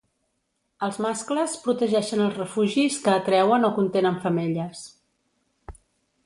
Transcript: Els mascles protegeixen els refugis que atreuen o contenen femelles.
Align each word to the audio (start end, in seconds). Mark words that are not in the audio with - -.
Els 0.85 0.95
mascles 1.05 1.53
protegeixen 1.65 2.23
els 2.29 2.39
refugis 2.41 2.97
que 3.05 3.13
atreuen 3.19 3.69
o 3.69 3.73
contenen 3.77 4.19
femelles. 4.25 4.83